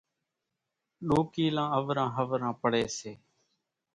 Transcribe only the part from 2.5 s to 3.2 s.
پڙي سي،